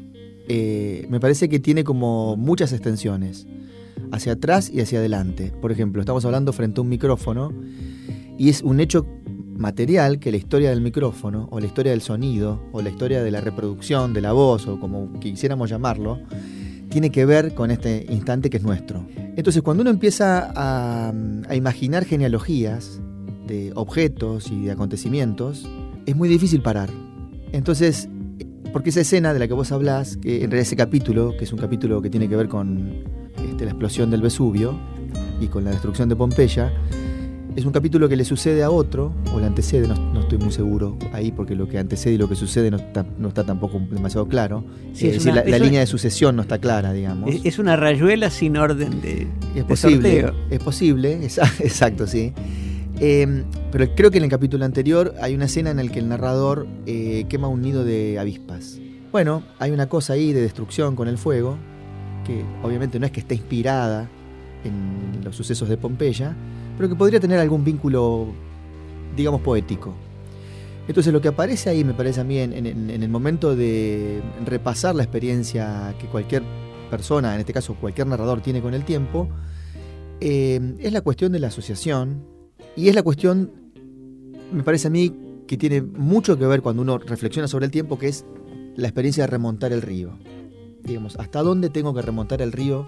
Eh, 0.49 1.07
me 1.09 1.19
parece 1.19 1.47
que 1.47 1.59
tiene 1.59 1.83
como 1.83 2.35
muchas 2.35 2.73
extensiones 2.73 3.47
hacia 4.11 4.33
atrás 4.33 4.69
y 4.69 4.81
hacia 4.81 4.99
adelante. 4.99 5.53
Por 5.61 5.71
ejemplo, 5.71 6.01
estamos 6.01 6.25
hablando 6.25 6.51
frente 6.51 6.79
a 6.79 6.83
un 6.83 6.89
micrófono 6.89 7.53
y 8.37 8.49
es 8.49 8.61
un 8.63 8.81
hecho 8.81 9.05
material 9.55 10.19
que 10.19 10.31
la 10.31 10.37
historia 10.37 10.69
del 10.69 10.81
micrófono, 10.81 11.47
o 11.49 11.59
la 11.59 11.65
historia 11.65 11.91
del 11.91 12.01
sonido, 12.01 12.61
o 12.73 12.81
la 12.81 12.89
historia 12.89 13.23
de 13.23 13.31
la 13.31 13.41
reproducción 13.41 14.13
de 14.13 14.21
la 14.21 14.33
voz, 14.33 14.67
o 14.67 14.79
como 14.79 15.19
quisiéramos 15.19 15.69
llamarlo, 15.69 16.19
tiene 16.89 17.11
que 17.11 17.25
ver 17.25 17.55
con 17.55 17.71
este 17.71 18.05
instante 18.09 18.49
que 18.49 18.57
es 18.57 18.63
nuestro. 18.63 19.07
Entonces, 19.35 19.61
cuando 19.61 19.81
uno 19.81 19.89
empieza 19.89 20.51
a, 20.55 21.11
a 21.49 21.55
imaginar 21.55 22.05
genealogías 22.05 23.01
de 23.47 23.71
objetos 23.75 24.51
y 24.51 24.65
de 24.65 24.71
acontecimientos, 24.71 25.67
es 26.05 26.15
muy 26.15 26.29
difícil 26.29 26.61
parar. 26.61 26.89
Entonces, 27.51 28.09
porque 28.71 28.89
esa 28.89 29.01
escena 29.01 29.33
de 29.33 29.39
la 29.39 29.47
que 29.47 29.53
vos 29.53 29.71
hablás, 29.71 30.17
que 30.17 30.35
en 30.35 30.51
realidad 30.51 30.61
ese 30.61 30.75
capítulo, 30.75 31.35
que 31.37 31.45
es 31.45 31.53
un 31.53 31.59
capítulo 31.59 32.01
que 32.01 32.09
tiene 32.09 32.29
que 32.29 32.35
ver 32.35 32.47
con 32.47 33.03
este, 33.49 33.65
la 33.65 33.71
explosión 33.71 34.11
del 34.11 34.21
Vesubio 34.21 34.77
y 35.41 35.47
con 35.47 35.63
la 35.63 35.71
destrucción 35.71 36.09
de 36.09 36.15
Pompeya, 36.15 36.71
es 37.57 37.65
un 37.65 37.71
capítulo 37.71 38.07
que 38.07 38.15
le 38.15 38.23
sucede 38.23 38.61
a 38.61 38.69
otro, 38.69 39.15
o 39.33 39.39
le 39.39 39.47
antecede, 39.47 39.87
no, 39.87 40.19
estoy 40.19 40.37
muy 40.37 40.51
seguro 40.51 40.95
ahí, 41.11 41.31
porque 41.31 41.55
lo 41.55 41.67
que 41.67 41.79
antecede 41.79 42.13
y 42.13 42.17
lo 42.19 42.29
que 42.29 42.35
sucede 42.35 42.69
no 42.69 42.77
está, 42.77 43.03
no 43.17 43.29
está 43.29 43.43
tampoco 43.43 43.81
demasiado 43.89 44.27
claro. 44.27 44.63
es, 44.93 45.01
decir, 45.01 45.33
la, 45.33 45.57
línea 45.57 45.79
de 45.79 45.87
sucesión 45.87 46.35
no 46.35 46.43
está 46.43 46.59
clara, 46.59 46.93
digamos. 46.93 47.33
Es, 47.43 47.57
una 47.57 47.75
rayuela 47.75 48.29
sin 48.29 48.57
orden 48.57 49.01
de. 49.01 49.25
Es 49.55 49.63
posible, 49.63 50.31
es 50.51 50.59
posible, 50.59 51.13
exacto, 51.59 52.05
sí. 52.05 52.31
Em, 52.99 53.45
pero 53.71 53.93
creo 53.93 54.09
que 54.09 54.17
en 54.17 54.23
el 54.23 54.29
capítulo 54.29 54.65
anterior 54.65 55.13
hay 55.21 55.35
una 55.35 55.45
escena 55.45 55.69
en 55.69 55.77
la 55.77 55.91
que 55.91 55.99
el 55.99 56.09
narrador 56.09 56.67
eh, 56.87 57.25
quema 57.29 57.47
un 57.47 57.61
nido 57.61 57.83
de 57.83 58.17
avispas. 58.17 58.79
Bueno, 59.11 59.43
hay 59.59 59.71
una 59.71 59.87
cosa 59.87 60.13
ahí 60.13 60.33
de 60.33 60.41
destrucción 60.41 60.95
con 60.95 61.07
el 61.07 61.17
fuego, 61.17 61.57
que 62.25 62.43
obviamente 62.63 62.99
no 62.99 63.05
es 63.05 63.11
que 63.11 63.19
esté 63.19 63.35
inspirada 63.35 64.09
en 64.63 65.23
los 65.23 65.35
sucesos 65.35 65.69
de 65.69 65.77
Pompeya, 65.77 66.35
pero 66.75 66.89
que 66.89 66.95
podría 66.95 67.19
tener 67.19 67.39
algún 67.39 67.63
vínculo, 67.63 68.27
digamos, 69.15 69.41
poético. 69.41 69.93
Entonces 70.87 71.13
lo 71.13 71.21
que 71.21 71.27
aparece 71.27 71.69
ahí, 71.69 71.83
me 71.83 71.93
parece 71.93 72.21
a 72.21 72.23
mí, 72.23 72.39
en, 72.39 72.65
el 72.65 73.09
momento 73.09 73.55
de 73.55 74.21
repasar 74.45 74.95
la 74.95 75.03
experiencia 75.03 75.93
que 75.99 76.07
cualquier 76.07 76.43
persona, 76.89 77.33
en 77.35 77.41
este 77.41 77.53
caso 77.53 77.75
cualquier 77.75 78.07
narrador, 78.07 78.41
tiene 78.41 78.61
con 78.61 78.73
el 78.73 78.85
tiempo, 78.85 79.27
eh, 80.19 80.75
es 80.79 80.91
la 80.93 81.01
cuestión 81.01 81.31
de 81.31 81.39
la 81.39 81.47
asociación 81.47 82.36
y 82.77 82.89
es 82.89 82.95
la 82.95 83.01
cuestión, 83.01 83.51
me 84.53 84.63
parece 84.63 84.87
a 84.87 84.91
mí, 84.91 85.13
que 85.47 85.57
tiene 85.57 85.81
mucho 85.81 86.37
que 86.37 86.45
ver 86.45 86.61
cuando 86.61 86.83
uno 86.83 86.99
reflexiona 86.99 87.47
sobre 87.47 87.65
el 87.65 87.71
tiempo, 87.71 87.97
que 87.97 88.07
es 88.07 88.23
la 88.75 88.87
experiencia 88.87 89.23
de 89.23 89.27
remontar 89.27 89.73
el 89.73 89.81
río. 89.81 90.17
Digamos, 90.83 91.15
¿hasta 91.17 91.41
dónde 91.41 91.69
tengo 91.69 91.93
que 91.95 92.03
remontar 92.03 92.41
el 92.41 92.51
río 92.51 92.87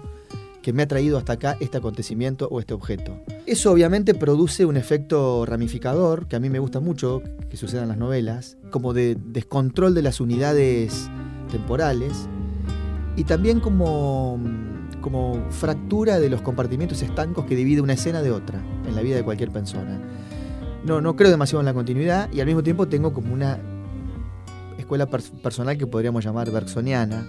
que 0.62 0.72
me 0.72 0.84
ha 0.84 0.88
traído 0.88 1.18
hasta 1.18 1.32
acá 1.32 1.56
este 1.58 1.78
acontecimiento 1.78 2.46
o 2.50 2.60
este 2.60 2.72
objeto? 2.72 3.18
Eso 3.46 3.72
obviamente 3.72 4.14
produce 4.14 4.64
un 4.64 4.76
efecto 4.76 5.44
ramificador, 5.44 6.28
que 6.28 6.36
a 6.36 6.40
mí 6.40 6.48
me 6.50 6.60
gusta 6.60 6.78
mucho 6.78 7.20
que 7.50 7.56
suceda 7.56 7.82
en 7.82 7.88
las 7.88 7.98
novelas, 7.98 8.58
como 8.70 8.92
de 8.92 9.16
descontrol 9.16 9.94
de 9.94 10.02
las 10.02 10.20
unidades 10.20 11.10
temporales 11.50 12.28
y 13.16 13.24
también 13.24 13.58
como, 13.58 14.38
como 15.00 15.44
fractura 15.50 16.18
de 16.20 16.30
los 16.30 16.42
compartimientos 16.42 17.02
estancos 17.02 17.44
que 17.46 17.56
divide 17.56 17.80
una 17.80 17.94
escena 17.94 18.22
de 18.22 18.30
otra 18.30 18.60
en 18.86 18.94
la 18.94 19.02
vida 19.02 19.16
de 19.16 19.22
cualquier 19.22 19.50
persona. 19.50 20.00
No, 20.84 21.00
no 21.00 21.16
creo 21.16 21.30
demasiado 21.30 21.60
en 21.60 21.66
la 21.66 21.74
continuidad 21.74 22.32
y 22.32 22.40
al 22.40 22.46
mismo 22.46 22.62
tiempo 22.62 22.88
tengo 22.88 23.12
como 23.12 23.34
una 23.34 23.58
escuela 24.78 25.06
personal 25.06 25.76
que 25.76 25.86
podríamos 25.86 26.24
llamar 26.24 26.50
bersoniana. 26.50 27.26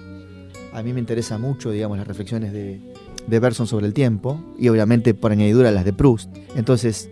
A 0.73 0.83
mí 0.83 0.93
me 0.93 0.99
interesa 0.99 1.37
mucho, 1.37 1.71
digamos, 1.71 1.97
las 1.97 2.07
reflexiones 2.07 2.53
de, 2.53 2.81
de 3.27 3.39
Berson 3.39 3.67
sobre 3.67 3.87
el 3.87 3.93
tiempo 3.93 4.41
y 4.57 4.69
obviamente 4.69 5.13
por 5.13 5.31
añadidura 5.31 5.71
las 5.71 5.85
de 5.85 5.93
Proust. 5.93 6.35
Entonces, 6.55 7.09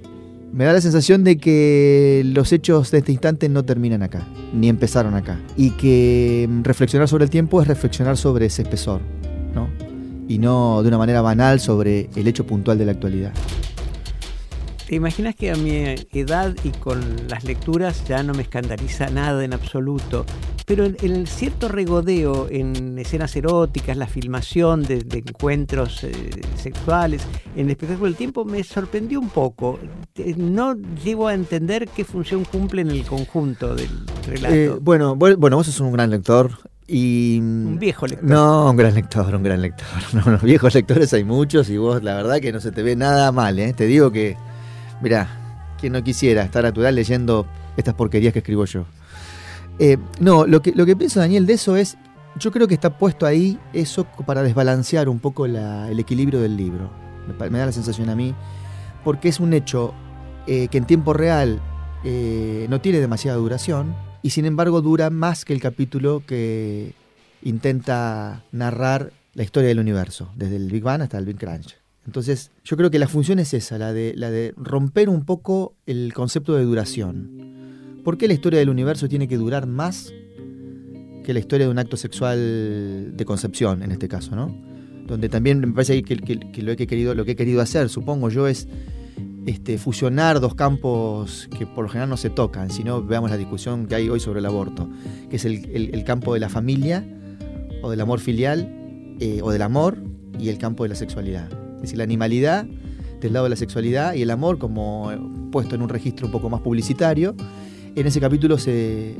me 0.51 0.65
da 0.65 0.73
la 0.73 0.81
sensación 0.81 1.23
de 1.23 1.37
que 1.37 2.23
los 2.25 2.51
hechos 2.51 2.89
de 2.91 2.99
este 2.99 3.11
instante 3.11 3.49
no 3.49 3.63
terminan 3.63 4.01
acá, 4.01 4.27
ni 4.53 4.69
empezaron 4.69 5.13
acá. 5.13 5.39
Y 5.55 5.71
que 5.71 6.49
reflexionar 6.63 7.07
sobre 7.07 7.25
el 7.25 7.29
tiempo 7.29 7.61
es 7.61 7.67
reflexionar 7.67 8.17
sobre 8.17 8.47
ese 8.47 8.63
espesor. 8.63 9.01
Y 10.29 10.37
no 10.37 10.81
de 10.81 10.87
una 10.87 10.97
manera 10.97 11.21
banal 11.21 11.59
sobre 11.59 12.09
el 12.15 12.25
hecho 12.25 12.45
puntual 12.45 12.77
de 12.77 12.85
la 12.85 12.93
actualidad. 12.93 13.33
¿Te 14.89 14.95
imaginas 14.95 15.35
que 15.35 15.51
a 15.51 15.55
mi 15.55 15.71
edad 16.13 16.55
y 16.63 16.69
con 16.69 17.27
las 17.27 17.43
lecturas 17.43 18.07
ya 18.07 18.23
no 18.23 18.33
me 18.33 18.41
escandaliza 18.41 19.07
nada 19.09 19.43
en 19.45 19.53
absoluto? 19.53 20.25
Pero 20.65 20.83
el, 20.83 20.97
el 21.01 21.27
cierto 21.27 21.67
regodeo 21.67 22.47
en 22.49 22.97
escenas 22.97 23.35
eróticas, 23.35 23.97
la 23.97 24.07
filmación 24.07 24.81
de, 24.81 25.03
encuentros 25.13 26.03
eh, 26.03 26.11
sexuales, 26.55 27.23
en 27.55 27.65
el 27.65 27.71
espectáculo 27.71 28.05
del 28.05 28.15
tiempo 28.15 28.45
me 28.45 28.63
sorprendió 28.63 29.19
un 29.19 29.29
poco. 29.29 29.77
No 30.37 30.75
llego 31.03 31.27
a 31.27 31.35
entender 31.35 31.87
qué 31.87 32.03
función 32.03 32.43
cumple 32.43 32.81
en 32.81 32.89
el 32.89 33.03
conjunto 33.03 33.75
del 33.75 33.89
relato. 34.27 34.55
Eh, 34.55 34.69
bueno, 34.81 35.15
bueno, 35.15 35.57
vos 35.57 35.67
sos 35.67 35.79
un 35.81 35.91
gran 35.91 36.09
lector. 36.09 36.51
Y, 36.91 37.37
un 37.39 37.77
viejo 37.79 38.07
lector. 38.07 38.27
No, 38.27 38.71
un 38.71 38.75
gran 38.75 38.95
lector, 38.95 39.35
un 39.35 39.43
gran 39.43 39.61
lector. 39.61 39.87
No, 40.13 40.31
los 40.31 40.41
viejos 40.41 40.73
lectores 40.73 41.13
hay 41.13 41.23
muchos 41.23 41.69
y 41.69 41.77
vos 41.77 42.01
la 42.03 42.15
verdad 42.15 42.39
que 42.39 42.51
no 42.51 42.59
se 42.59 42.71
te 42.71 42.81
ve 42.81 42.95
nada 42.95 43.31
mal, 43.31 43.59
¿eh? 43.59 43.73
Te 43.73 43.85
digo 43.85 44.11
que 44.11 44.37
Mirá, 45.01 45.29
quien 45.79 45.93
no 45.93 46.03
quisiera 46.03 46.43
estar 46.43 46.65
a 46.65 46.73
tu 46.73 46.81
edad 46.81 46.91
leyendo 46.91 47.45
estas 47.77 47.93
porquerías 47.93 48.33
que 48.33 48.39
escribo 48.39 48.65
yo. 48.65 48.85
Eh, 49.79 49.97
no, 50.19 50.45
lo 50.45 50.61
que, 50.61 50.73
lo 50.73 50.85
que 50.85 50.95
pienso, 50.95 51.21
Daniel, 51.21 51.45
de 51.45 51.53
eso 51.53 51.77
es, 51.77 51.97
yo 52.37 52.51
creo 52.51 52.67
que 52.67 52.73
está 52.73 52.97
puesto 52.97 53.25
ahí 53.25 53.57
eso 53.71 54.05
para 54.25 54.43
desbalancear 54.43 55.07
un 55.07 55.19
poco 55.19 55.45
el 55.45 55.99
equilibrio 55.99 56.41
del 56.41 56.57
libro. 56.57 56.89
Me, 57.39 57.57
da 57.57 57.65
la 57.65 57.71
sensación 57.71 58.09
a 58.09 58.15
mí, 58.15 58.35
porque 59.03 59.29
es 59.29 59.39
un 59.39 59.53
hecho 59.53 59.93
eh, 60.47 60.67
que 60.67 60.77
en 60.77 60.85
tiempo 60.85 61.13
real 61.13 61.61
eh, 62.03 62.67
no 62.69 62.81
tiene 62.81 62.99
demasiada 62.99 63.37
duración 63.37 63.95
y 64.21 64.31
sin 64.31 64.45
embargo 64.45 64.81
dura 64.81 65.09
más 65.09 65.45
que 65.45 65.53
el 65.53 65.61
capítulo 65.61 66.23
que 66.25 66.93
intenta 67.43 68.43
narrar 68.51 69.11
la 69.33 69.43
historia 69.43 69.69
del 69.69 69.79
universo, 69.79 70.29
desde 70.35 70.57
el 70.57 70.69
Big 70.69 70.83
Bang 70.83 71.01
hasta 71.01 71.17
el 71.17 71.25
Big 71.25 71.37
Crunch. 71.37 71.77
Entonces, 72.05 72.51
yo 72.63 72.75
creo 72.75 72.89
que 72.89 72.99
la 72.99 73.07
función 73.07 73.39
es 73.39 73.53
esa, 73.53 73.77
la 73.77 73.93
de, 73.93 74.13
la 74.15 74.31
de 74.31 74.53
romper 74.57 75.09
un 75.09 75.25
poco 75.25 75.75
el 75.85 76.13
concepto 76.13 76.55
de 76.55 76.63
duración. 76.63 78.01
¿Por 78.03 78.17
qué 78.17 78.27
la 78.27 78.33
historia 78.33 78.59
del 78.59 78.69
universo 78.69 79.07
tiene 79.07 79.27
que 79.27 79.37
durar 79.37 79.67
más 79.67 80.11
que 81.23 81.33
la 81.33 81.39
historia 81.39 81.67
de 81.67 81.71
un 81.71 81.77
acto 81.77 81.97
sexual 81.97 83.15
de 83.15 83.25
concepción, 83.25 83.83
en 83.83 83.91
este 83.91 84.07
caso, 84.07 84.35
¿no? 84.35 84.55
Donde 85.05 85.29
también 85.29 85.59
me 85.59 85.71
parece 85.71 86.01
que, 86.01 86.15
lo, 86.61 86.75
que 86.75 86.83
he 86.83 86.87
querido, 86.87 87.13
lo 87.13 87.25
que 87.25 87.31
he 87.31 87.35
querido 87.35 87.61
hacer, 87.61 87.89
supongo 87.89 88.29
yo, 88.29 88.47
es 88.47 88.67
este, 89.49 89.79
fusionar 89.79 90.39
dos 90.39 90.53
campos 90.53 91.49
que 91.57 91.65
por 91.65 91.83
lo 91.83 91.89
general 91.89 92.07
no 92.07 92.17
se 92.17 92.29
tocan, 92.29 92.69
sino 92.69 93.01
veamos 93.01 93.31
la 93.31 93.37
discusión 93.37 93.87
que 93.87 93.95
hay 93.95 94.07
hoy 94.07 94.19
sobre 94.19 94.41
el 94.41 94.45
aborto, 94.45 94.87
que 95.27 95.37
es 95.37 95.45
el, 95.45 96.03
campo 96.05 96.35
de 96.35 96.39
la 96.39 96.49
familia 96.49 97.03
o 97.81 97.89
del 97.89 97.99
amor 97.99 98.19
filial 98.19 98.71
eh, 99.19 99.39
o 99.41 99.49
del 99.49 99.63
amor 99.63 99.97
y 100.37 100.49
el 100.49 100.59
campo 100.59 100.83
de 100.83 100.89
la 100.89 100.95
sexualidad. 100.95 101.49
Es 101.77 101.81
decir, 101.81 101.97
la 101.97 102.03
animalidad 102.03 102.67
del 103.21 103.33
lado 103.33 103.45
de 103.45 103.49
la 103.49 103.55
sexualidad 103.55 104.13
y 104.13 104.21
el 104.21 104.29
amor 104.29 104.59
como 104.59 105.11
puesto 105.51 105.73
en 105.73 105.81
un 105.81 105.89
registro 105.89 106.27
un 106.27 106.31
poco 106.31 106.47
más 106.51 106.61
publicitario, 106.61 107.35
en 107.95 108.05
ese 108.05 108.19
capítulo 108.19 108.59
se, 108.59 109.15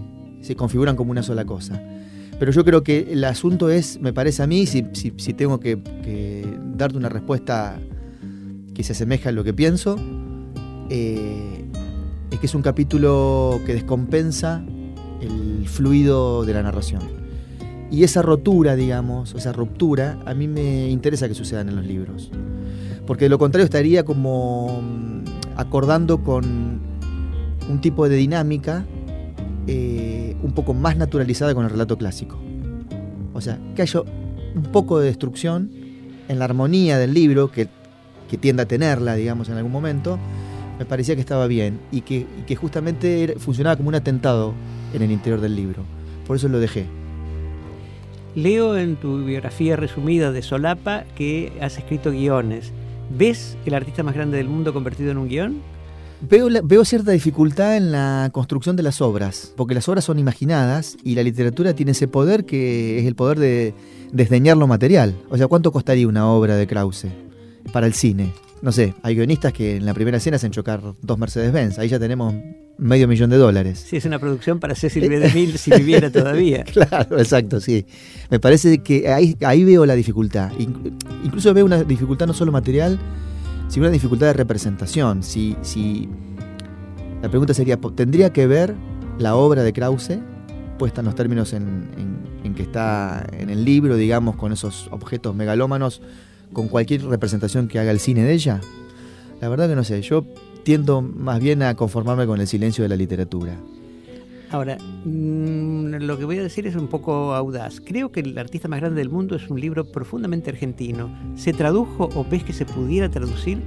configuran 0.56 0.96
como 0.96 1.10
una 1.10 1.24
sola 1.24 1.44
cosa. 1.44 1.82
Pero 2.38 2.52
yo 2.52 2.64
creo 2.64 2.84
que 2.84 3.14
el 3.14 3.24
asunto 3.24 3.72
es, 3.72 4.00
me 4.00 4.14
parece 4.14 4.44
a 4.44 4.48
mí, 4.48 4.68
si, 4.68 4.84
tengo 5.34 5.60
que, 5.60 5.76
darte 6.76 6.98
una 6.98 7.10
respuesta 7.10 7.80
que 8.76 8.84
se 8.84 8.92
asemeja 8.92 9.30
a 9.30 9.32
lo 9.32 9.44
que 9.44 9.56
pienso, 9.56 9.98
eh, 10.90 11.66
es 12.32 12.40
que 12.40 12.46
es 12.46 12.56
un 12.56 12.62
capítulo 12.62 13.60
que 13.66 13.74
descompensa 13.74 14.64
el 15.22 15.68
fluido 15.68 16.46
de 16.46 16.54
la 16.54 16.64
narración. 16.64 17.02
Y 17.92 18.04
esa 18.04 18.22
rotura, 18.22 18.76
digamos, 18.76 19.34
esa 19.34 19.52
ruptura, 19.52 20.20
a 20.26 20.34
mí 20.34 20.48
me 20.48 20.90
interesa 20.90 21.28
que 21.28 21.34
sucedan 21.34 21.70
en 21.70 21.76
los 21.76 21.86
libros. 21.86 22.32
Porque 23.08 23.26
de 23.26 23.30
lo 23.30 23.40
contrario 23.40 23.66
estaría 23.66 24.06
como 24.06 24.82
mm, 24.82 25.58
acordando 25.58 26.24
con 26.24 26.80
un 27.68 27.82
tipo 27.82 28.08
de 28.08 28.16
dinámica 28.16 28.86
eh, 29.66 30.36
un 30.44 30.52
poco 30.54 30.74
más 30.74 30.98
naturalizada 30.98 31.56
con 31.56 31.66
el 31.66 31.72
relato 31.72 31.98
clásico. 31.98 32.40
O 33.34 33.42
sea, 33.42 33.60
que 33.76 33.82
haya 33.82 34.02
un 34.02 34.64
poco 34.72 35.00
de 35.00 35.08
destrucción 35.08 35.72
en 36.28 36.40
la 36.40 36.46
armonía 36.46 36.98
del 37.00 37.14
libro, 37.14 37.52
que, 37.52 37.68
que 38.30 38.38
tiende 38.38 38.64
a 38.64 38.68
tenerla, 38.68 39.16
digamos, 39.16 39.50
en 39.50 39.58
algún 39.58 39.72
momento, 39.72 40.20
me 40.80 40.86
parecía 40.86 41.16
que 41.16 41.22
estaba 41.22 41.46
bien 41.46 41.80
y 41.92 42.02
que, 42.02 42.26
y 42.40 42.44
que 42.48 42.56
justamente 42.56 43.36
funcionaba 43.38 43.76
como 43.76 43.90
un 43.90 43.96
atentado 43.96 44.54
en 44.94 45.02
el 45.02 45.12
interior 45.12 45.42
del 45.42 45.56
libro. 45.56 45.84
Por 46.26 46.38
eso 46.38 46.48
lo 46.48 46.60
dejé. 46.60 46.86
Leo 48.34 48.78
en 48.78 48.96
tu 48.96 49.26
biografía 49.26 49.76
resumida 49.76 50.32
de 50.32 50.42
Solapa 50.42 51.04
que 51.16 51.52
has 51.62 51.78
escrito 51.78 52.12
guiones. 52.12 52.72
¿Ves 53.16 53.58
el 53.66 53.74
artista 53.74 54.04
más 54.04 54.16
grande 54.16 54.38
del 54.38 54.48
mundo 54.48 54.74
convertido 54.74 55.12
en 55.12 55.18
un 55.18 55.28
guion? 55.28 55.62
Veo, 56.22 56.48
veo, 56.64 56.86
cierta 56.86 57.12
dificultad 57.12 57.78
en 57.78 57.92
la 57.92 58.30
construcción 58.32 58.76
de 58.76 58.84
las 58.84 59.02
obras, 59.02 59.54
porque 59.56 59.74
las 59.74 59.88
obras 59.88 60.04
son 60.04 60.20
imaginadas 60.20 60.98
y 61.04 61.16
la 61.16 61.24
literatura 61.24 61.74
tiene 61.74 61.94
ese 61.94 62.08
poder 62.08 62.46
que 62.46 63.00
es 63.00 63.06
el 63.06 63.16
poder 63.16 63.40
de 63.40 63.74
desdeñar 64.12 64.58
lo 64.58 64.68
material. 64.68 65.16
O 65.30 65.38
sea, 65.38 65.48
¿cuánto 65.48 65.72
costaría 65.72 66.08
una 66.08 66.30
obra 66.30 66.56
de 66.56 66.68
Krause 66.68 67.08
para 67.72 67.88
el 67.88 67.94
cine? 67.94 68.34
No 68.62 68.72
sé, 68.72 68.94
hay 69.04 69.16
guionistas 69.16 69.54
que 69.54 69.78
en 69.78 69.86
la 69.86 69.94
primera 69.94 70.18
escena 70.18 70.36
hacen 70.36 70.52
chocar 70.52 70.82
dos 71.02 71.18
Mercedes-Benz, 71.18 71.80
ahí 71.80 71.88
ya 71.88 72.00
tenemos 72.00 72.36
medio 72.78 73.08
millón 73.08 73.30
de 73.30 73.38
dólares. 73.38 73.86
Sí, 73.88 73.98
es 73.98 74.06
una 74.06 74.20
producción 74.20 74.60
para 74.60 74.76
Cecil 74.76 75.08
B. 75.08 75.20
DeMille 75.20 75.58
si 75.58 75.72
viviera 75.72 76.12
todavía. 76.12 76.64
claro, 76.64 77.18
exacto, 77.18 77.60
sí. 77.60 77.86
Me 78.30 78.40
parece 78.40 78.80
que 78.80 79.10
ahí, 79.10 79.38
ahí 79.46 79.64
veo 79.64 79.86
la 79.86 79.96
dificultad. 79.96 80.52
Incluso 81.24 81.54
veo 81.54 81.66
una 81.66 81.84
dificultad 81.84 82.28
no 82.28 82.34
solo 82.34 82.52
material, 82.52 83.00
sino 83.70 83.86
una 83.86 83.94
dificultad 83.94 84.28
de 84.28 84.34
representación. 84.34 85.24
Si, 85.24 85.56
si 85.62 86.10
la 87.22 87.30
pregunta 87.30 87.54
sería, 87.54 87.78
¿tendría 87.96 88.32
que 88.32 88.48
ver 88.48 88.76
la 89.20 89.36
obra 89.36 89.64
de 89.64 89.72
Krause, 89.72 90.20
puesta 90.78 91.02
en 91.02 91.06
los 91.06 91.16
términos 91.16 91.54
en, 91.54 91.90
en 92.44 92.56
que 92.56 92.64
está 92.64 93.26
en 93.32 93.50
el 93.50 93.66
libro, 93.66 93.96
digamos, 93.96 94.36
con 94.36 94.52
esos 94.52 94.88
objetos 94.92 95.36
megalómanos, 95.36 96.02
con 96.54 96.68
cualquier 96.68 97.04
representación 97.06 97.68
que 97.68 97.80
haga 97.80 97.92
el 97.92 98.00
cine 98.00 98.24
de 98.24 98.34
ella? 98.34 98.62
La 99.42 99.50
verdad 99.50 99.70
que 99.70 99.76
no 99.76 99.84
sé, 99.84 100.02
yo 100.02 100.26
tiendo 100.64 101.02
más 101.02 101.40
bien 101.40 101.64
a 101.64 101.76
conformarme 101.76 102.26
con 102.26 102.40
el 102.42 102.48
silencio 102.48 102.84
de 102.84 102.90
la 102.90 102.96
literatura. 102.96 103.58
Ahora, 104.52 104.78
mm, 105.06 105.96
lo 106.02 106.18
que 106.18 106.26
voy 106.26 106.40
a 106.40 106.44
decir 106.44 106.66
es 106.66 106.76
un 106.76 106.88
poco 106.88 107.36
audaz. 107.36 107.80
Creo 107.82 108.12
que 108.12 108.22
El 108.22 108.38
artista 108.38 108.68
más 108.68 108.80
grande 108.80 109.00
del 109.00 109.10
mundo 109.10 109.36
es 109.36 109.50
un 109.50 109.60
libro 109.60 109.86
profundamente 109.86 110.50
argentino. 110.50 111.16
¿Se 111.36 111.54
tradujo 111.54 112.10
o 112.16 112.26
ves 112.26 112.44
que 112.44 112.54
se 112.54 112.66
pudiera 112.66 113.10
traducir? 113.10 113.62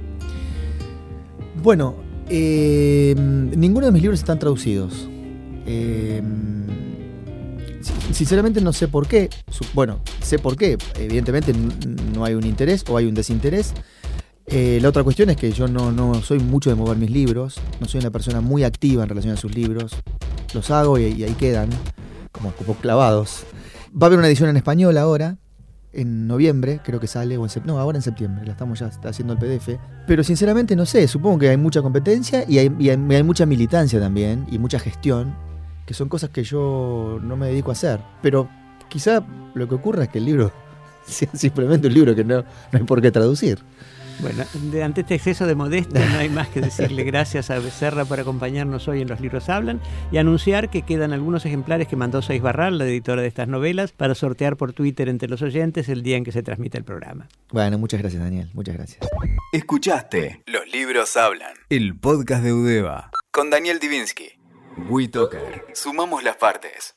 Bueno, 1.61 1.95
eh, 2.29 3.15
ninguno 3.17 3.85
de 3.85 3.91
mis 3.93 4.01
libros 4.01 4.19
están 4.19 4.39
traducidos. 4.39 5.09
Eh, 5.65 6.21
sinceramente 8.11 8.59
no 8.59 8.73
sé 8.73 8.89
por 8.89 9.07
qué. 9.07 9.29
Bueno, 9.73 10.01
sé 10.23 10.39
por 10.39 10.57
qué. 10.57 10.77
Evidentemente 10.97 11.53
no 12.13 12.25
hay 12.25 12.33
un 12.33 12.45
interés 12.45 12.83
o 12.89 12.97
hay 12.97 13.05
un 13.05 13.13
desinterés. 13.13 13.73
Eh, 14.45 14.79
la 14.81 14.89
otra 14.89 15.03
cuestión 15.03 15.29
es 15.29 15.37
que 15.37 15.51
yo 15.51 15.67
no, 15.67 16.13
soy 16.21 16.39
mucho 16.39 16.69
de 16.69 16.75
mover 16.75 16.97
mis 16.97 17.09
libros, 17.09 17.59
no 17.79 17.87
soy 17.87 18.01
una 18.01 18.11
persona 18.11 18.41
muy 18.41 18.63
activa 18.63 19.03
en 19.03 19.09
relación 19.09 19.33
a 19.33 19.37
sus 19.37 19.55
libros. 19.55 19.95
Los 20.53 20.69
hago 20.71 20.97
y, 20.99 21.23
ahí 21.23 21.35
quedan, 21.37 21.69
como, 22.31 22.51
como, 22.51 22.75
clavados. 22.75 23.45
Va 23.89 24.05
a 24.05 24.05
haber 24.07 24.19
una 24.19 24.27
edición 24.27 24.49
en 24.49 24.57
español 24.57 24.97
ahora, 24.97 25.37
en 25.93 26.27
noviembre, 26.27 26.81
creo 26.83 26.99
que 26.99 27.07
sale, 27.07 27.37
o 27.37 27.45
en 27.45 27.51
no, 27.65 27.79
ahora 27.79 27.97
en 27.97 28.01
septiembre, 28.01 28.45
la 28.45 28.51
estamos 28.51 28.79
ya 28.79 28.89
haciendo 29.03 29.33
el 29.33 29.39
PDF. 29.39 29.79
Pero 30.07 30.23
sinceramente 30.23 30.75
no 30.75 30.85
sé, 30.85 31.07
supongo 31.07 31.39
que 31.39 31.49
hay 31.49 31.57
mucha 31.57 31.81
competencia 31.81 32.43
y 32.47 32.57
hay, 32.57 32.69
mucha 33.23 33.45
militancia 33.45 33.99
también, 33.99 34.45
y 34.51 34.57
mucha 34.59 34.79
gestión. 34.79 35.35
que 35.85 35.93
son 35.93 36.07
cosas 36.07 36.29
que 36.29 36.43
yo 36.43 37.19
no 37.21 37.35
me 37.35 37.47
dedico 37.47 37.69
a 37.69 37.73
hacer. 37.73 37.99
Pero 38.21 38.49
quizá 38.89 39.23
lo 39.53 39.67
que 39.67 39.75
ocurra 39.75 40.03
es 40.03 40.09
que 40.09 40.19
el 40.19 40.25
libro 40.25 40.51
sea 41.05 41.29
simplemente 41.33 41.87
un 41.87 41.93
libro 41.93 42.15
que 42.15 42.23
no, 42.23 42.41
no 42.41 42.45
hay 42.79 42.83
por 42.83 43.01
qué 43.01 43.11
traducir. 43.11 43.59
Bueno, 44.19 44.45
de, 44.71 44.83
ante 44.83 45.01
este 45.01 45.15
exceso 45.15 45.47
de 45.47 45.55
modestia 45.55 46.07
no 46.09 46.17
hay 46.17 46.29
más 46.29 46.47
que 46.49 46.61
decirle 46.61 47.03
gracias 47.03 47.49
a 47.49 47.59
Becerra 47.59 48.05
por 48.05 48.19
acompañarnos 48.19 48.87
hoy 48.87 49.01
en 49.01 49.07
Los 49.07 49.19
Libros 49.19 49.49
Hablan 49.49 49.81
y 50.11 50.17
anunciar 50.17 50.69
que 50.69 50.83
quedan 50.83 51.13
algunos 51.13 51.45
ejemplares 51.45 51.87
que 51.87 51.95
mandó 51.95 52.21
Seis 52.21 52.41
Barral, 52.41 52.77
la 52.77 52.85
editora 52.85 53.21
de 53.21 53.27
estas 53.27 53.47
novelas, 53.47 53.91
para 53.91 54.15
sortear 54.15 54.55
por 54.55 54.73
Twitter 54.73 55.09
entre 55.09 55.29
los 55.29 55.41
oyentes 55.41 55.89
el 55.89 56.03
día 56.03 56.17
en 56.17 56.23
que 56.23 56.31
se 56.31 56.43
transmite 56.43 56.77
el 56.77 56.83
programa. 56.83 57.27
Bueno, 57.51 57.77
muchas 57.77 57.99
gracias 57.99 58.21
Daniel, 58.21 58.49
muchas 58.53 58.75
gracias. 58.75 58.99
Escuchaste 59.51 60.43
Los 60.45 60.71
Libros 60.71 61.17
Hablan, 61.17 61.53
el 61.69 61.97
podcast 61.97 62.43
de 62.43 62.53
Udeva, 62.53 63.11
con 63.31 63.49
Daniel 63.49 63.79
Divinsky. 63.79 64.29
WeToker. 64.89 65.65
Sumamos 65.73 66.23
las 66.23 66.37
partes. 66.37 66.95